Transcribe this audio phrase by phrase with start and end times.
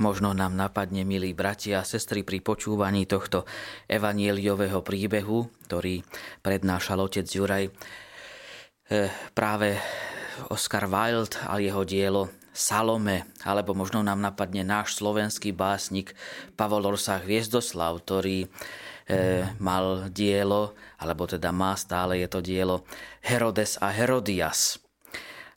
[0.00, 3.44] možno nám napadne, milí bratia a sestry, pri počúvaní tohto
[3.86, 6.02] evanieliového príbehu, ktorý
[6.40, 9.76] prednášal otec Juraj, eh, práve
[10.48, 16.18] Oscar Wilde a jeho dielo Salome, alebo možno nám napadne náš slovenský básnik
[16.58, 18.48] Pavol Orsách Hviezdoslav, ktorý e,
[19.62, 22.82] mal dielo, alebo teda má stále je to dielo
[23.22, 24.82] Herodes a Herodias.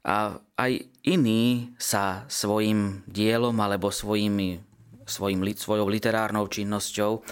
[0.03, 0.71] A aj
[1.07, 4.59] iní sa svojim dielom alebo svojimi
[5.03, 7.23] svojim, svojou literárnou činnosťou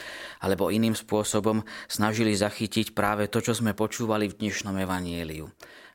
[0.43, 5.47] alebo iným spôsobom snažili zachytiť práve to, čo sme počúvali v dnešnom evanieliu.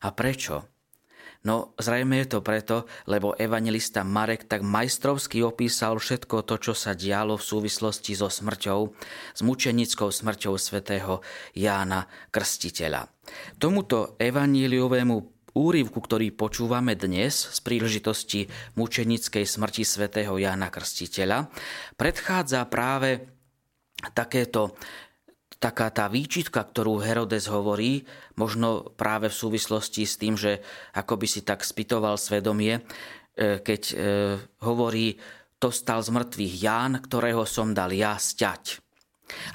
[0.05, 0.65] A prečo?
[1.47, 6.97] No zrejme je to preto, lebo evangelista Marek tak majstrovsky opísal všetko to, čo sa
[6.97, 8.80] dialo v súvislosti so smrťou,
[9.37, 11.23] s mučenickou smrťou svätého
[11.55, 13.07] Jána Krstiteľa.
[13.63, 18.45] Tomuto evaníliovému úryvku, ktorý počúvame dnes z príležitosti
[18.77, 21.48] mučenickej smrti svätého Jána Krstiteľa,
[21.96, 23.24] predchádza práve
[24.12, 24.76] takéto
[25.57, 28.04] taká tá výčitka, ktorú Herodes hovorí,
[28.37, 30.60] možno práve v súvislosti s tým, že
[30.93, 32.85] ako by si tak spitoval svedomie,
[33.32, 33.95] e, keď e,
[34.60, 35.16] hovorí,
[35.57, 38.85] to stal z mŕtvych Ján, ktorého som dal ja sťať.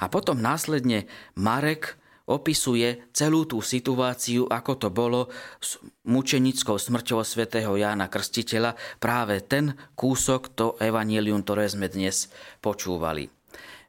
[0.02, 1.06] A potom následne
[1.38, 2.01] Marek
[2.32, 5.28] opisuje celú tú situáciu, ako to bolo
[5.60, 5.76] s
[6.08, 12.32] mučenickou smrťou svätého Jána Krstiteľa, práve ten kúsok, to evanílium, ktoré sme dnes
[12.64, 13.28] počúvali.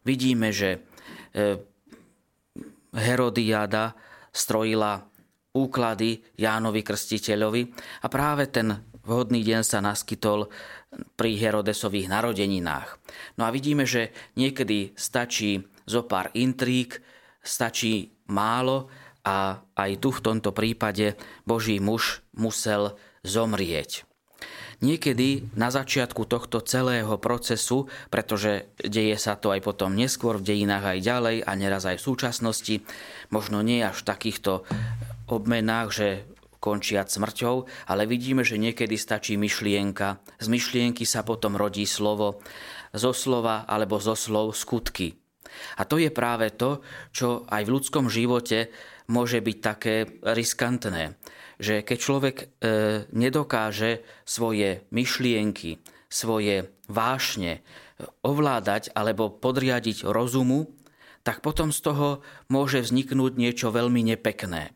[0.03, 0.83] Vidíme, že
[1.31, 1.57] e,
[2.93, 3.95] Herodiada
[4.29, 5.01] strojila
[5.53, 7.61] úklady Jánovi Krstiteľovi
[8.03, 8.73] a práve ten
[9.05, 10.49] vhodný deň sa naskytol
[11.17, 12.89] pri Herodesových narodeninách.
[13.37, 17.01] No a vidíme, že niekedy stačí zo pár intrík,
[17.43, 18.91] stačí málo
[19.23, 21.15] a aj tu v tomto prípade
[21.47, 24.03] Boží muž musel zomrieť.
[24.83, 30.83] Niekedy na začiatku tohto celého procesu, pretože deje sa to aj potom neskôr v dejinách
[30.83, 32.75] aj ďalej a neraz aj v súčasnosti,
[33.31, 34.67] možno nie až v takýchto
[35.31, 36.07] obmenách, že
[36.59, 40.19] končiať smrťou, ale vidíme, že niekedy stačí myšlienka.
[40.39, 42.43] Z myšlienky sa potom rodí slovo,
[42.91, 45.22] zo slova alebo zo slov skutky.
[45.77, 46.83] A to je práve to,
[47.15, 48.73] čo aj v ľudskom živote
[49.09, 51.17] môže byť také riskantné
[51.61, 52.45] že keď človek e,
[53.13, 57.63] nedokáže svoje myšlienky, svoje vášne
[58.25, 60.73] ovládať alebo podriadiť rozumu,
[61.23, 62.07] tak potom z toho
[62.51, 64.75] môže vzniknúť niečo veľmi nepekné.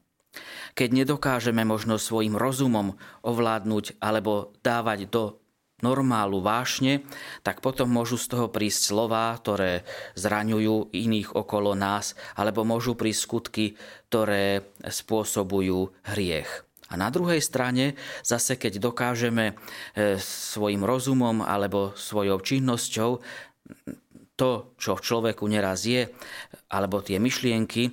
[0.77, 2.95] Keď nedokážeme možno svojim rozumom
[3.25, 5.41] ovládnuť alebo dávať do
[5.85, 7.05] normálu vášne,
[7.45, 9.85] tak potom môžu z toho prísť slová, ktoré
[10.17, 13.65] zraňujú iných okolo nás, alebo môžu prísť skutky,
[14.09, 16.65] ktoré spôsobujú hriech.
[16.88, 23.19] A na druhej strane, zase keď dokážeme e, svojim rozumom alebo svojou činnosťou
[24.38, 26.14] to, čo v človeku neraz je,
[26.70, 27.92] alebo tie myšlienky e,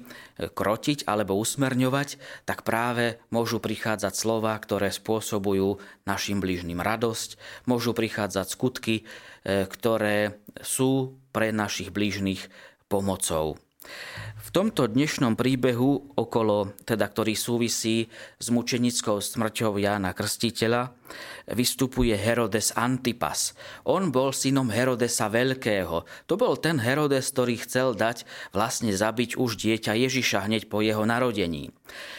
[0.53, 2.09] krotiť alebo usmerňovať,
[2.45, 10.39] tak práve môžu prichádzať slova, ktoré spôsobujú našim blížnym radosť, môžu prichádzať skutky, e, ktoré
[10.61, 12.53] sú pre našich blížnych
[12.93, 13.57] pomocou.
[14.45, 20.93] V tomto dnešnom príbehu, okolo, teda, ktorý súvisí s mučenickou smrťou Jána Krstiteľa,
[21.57, 23.57] vystupuje Herodes Antipas.
[23.89, 26.05] On bol synom Herodesa Veľkého.
[26.29, 31.09] To bol ten Herodes, ktorý chcel dať vlastne zabiť už dieťa Ježiša hneď po jeho
[31.09, 31.73] narodení.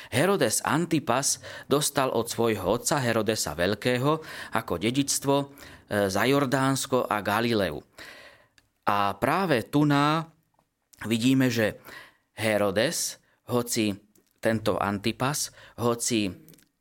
[0.09, 1.39] Herodes Antipas
[1.69, 4.21] dostal od svojho otca Herodesa Veľkého
[4.57, 5.45] ako dedičstvo e,
[6.09, 7.85] za Jordánsko a Galileu.
[8.85, 10.34] A práve tu na
[11.03, 11.83] vidíme, že
[12.39, 13.19] Herodes,
[13.51, 13.95] hoci
[14.39, 15.51] tento Antipas,
[15.81, 16.31] hoci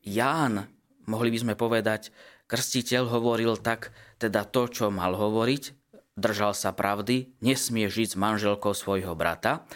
[0.04, 0.62] Ján,
[1.08, 2.12] mohli by sme povedať,
[2.46, 5.62] krstiteľ hovoril tak, teda to, čo mal hovoriť,
[6.14, 9.66] držal sa pravdy, nesmie žiť s manželkou svojho brata,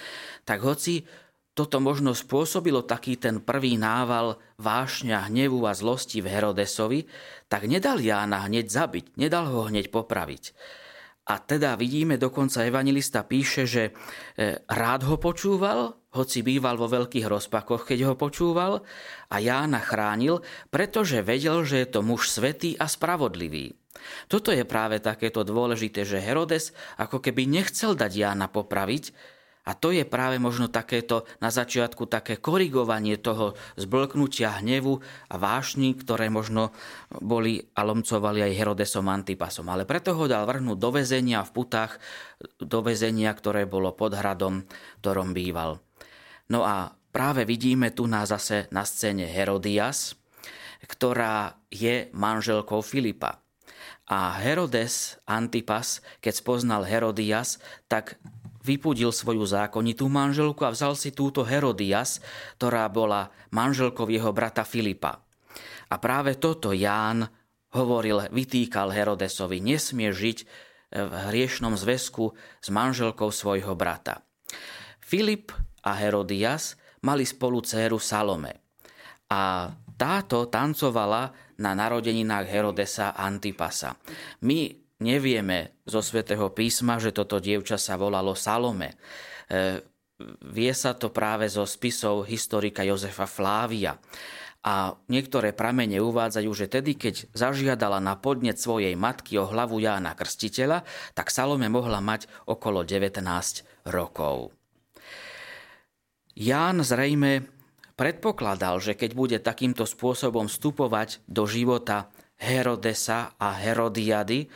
[0.46, 1.08] tak hoci
[1.58, 7.10] toto možno spôsobilo taký ten prvý nával vášňa, hnevu a zlosti v Herodesovi,
[7.50, 10.54] tak nedal Jána hneď zabiť, nedal ho hneď popraviť.
[11.28, 13.92] A teda vidíme, dokonca evangelista píše, že e,
[14.64, 18.80] rád ho počúval, hoci býval vo veľkých rozpakoch, keď ho počúval,
[19.28, 20.40] a Jána chránil,
[20.72, 23.76] pretože vedel, že je to muž svetý a spravodlivý.
[24.24, 29.12] Toto je práve takéto dôležité, že Herodes ako keby nechcel dať Jána popraviť,
[29.68, 34.96] a to je práve možno takéto na začiatku také korigovanie toho zblknutia hnevu
[35.28, 36.72] a vášni, ktoré možno
[37.20, 39.68] boli a lomcovali aj Herodesom Antipasom.
[39.68, 42.00] Ale preto ho dal vrhnúť do väzenia v putách,
[42.56, 44.64] do väzenia, ktoré bolo pod hradom,
[45.04, 45.84] ktorom býval.
[46.48, 50.16] No a práve vidíme tu na zase na scéne Herodias,
[50.88, 53.44] ktorá je manželkou Filipa.
[54.08, 57.60] A Herodes Antipas, keď spoznal Herodias,
[57.92, 58.16] tak
[58.68, 62.20] vypudil svoju zákonitú manželku a vzal si túto Herodias,
[62.60, 65.24] ktorá bola manželkou jeho brata Filipa.
[65.88, 67.24] A práve toto Ján
[67.72, 70.38] hovoril, vytýkal Herodesovi, nesmie žiť
[70.92, 74.24] v hriešnom zväzku s manželkou svojho brata.
[75.00, 75.52] Filip
[75.84, 78.52] a Herodias mali spolu dceru Salome.
[79.28, 83.96] A táto tancovala na narodeninách Herodesa Antipasa.
[84.44, 88.94] My nevieme zo svätého písma, že toto dievča sa volalo Salome.
[89.46, 89.82] E,
[90.50, 93.98] vie sa to práve zo spisov historika Jozefa Flávia.
[94.66, 100.18] A niektoré pramene uvádzajú, že tedy, keď zažiadala na podnet svojej matky o hlavu Jána
[100.18, 100.82] Krstiteľa,
[101.14, 103.22] tak Salome mohla mať okolo 19
[103.86, 104.50] rokov.
[106.34, 107.46] Ján zrejme
[107.98, 114.46] predpokladal, že keď bude takýmto spôsobom vstupovať do života Herodesa a Herodiady,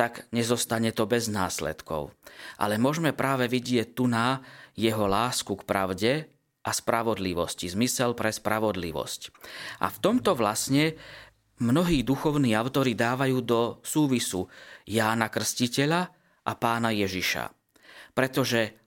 [0.00, 2.16] tak nezostane to bez následkov.
[2.56, 4.40] Ale môžeme práve vidieť tu na
[4.72, 6.12] jeho lásku k pravde
[6.64, 9.20] a spravodlivosti, zmysel pre spravodlivosť.
[9.84, 10.96] A v tomto vlastne
[11.60, 14.48] mnohí duchovní autory dávajú do súvisu
[14.88, 16.08] Jána Krstiteľa
[16.48, 17.52] a pána Ježiša.
[18.16, 18.80] Pretože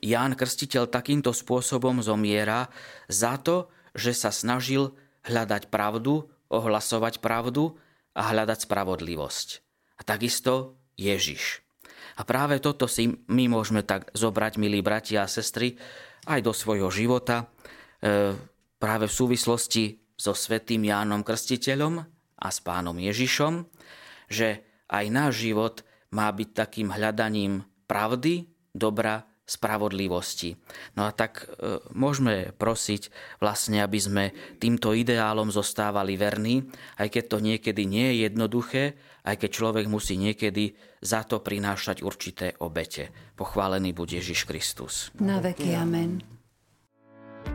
[0.00, 2.72] Ján Krstiteľ takýmto spôsobom zomiera
[3.12, 4.96] za to, že sa snažil
[5.28, 7.76] hľadať pravdu, ohlasovať pravdu
[8.16, 9.67] a hľadať spravodlivosť.
[9.98, 11.62] A takisto Ježiš.
[12.18, 15.78] A práve toto si my môžeme tak zobrať, milí bratia a sestry,
[16.26, 17.46] aj do svojho života,
[18.02, 18.34] e,
[18.78, 19.84] práve v súvislosti
[20.18, 22.02] so svetým Jánom Krstiteľom
[22.38, 23.62] a s pánom Ježišom,
[24.26, 30.60] že aj náš život má byť takým hľadaním pravdy, dobra spravodlivosti.
[31.00, 33.08] No a tak e, môžeme prosiť
[33.40, 34.24] vlastne, aby sme
[34.60, 36.68] týmto ideálom zostávali verní,
[37.00, 38.84] aj keď to niekedy nie je jednoduché,
[39.24, 43.08] aj keď človek musí niekedy za to prinášať určité obete.
[43.40, 45.08] Pochválený bude Ježiš Kristus.
[45.16, 46.37] Na veky amen.